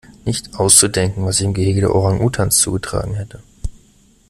Nicht 0.25 0.55
auszudenken, 0.55 1.27
was 1.27 1.37
sich 1.37 1.45
im 1.45 1.53
Gehege 1.53 1.81
der 1.81 1.93
Orang-Utans 1.93 2.57
zugetragen 2.57 3.13
hätte! 3.17 3.43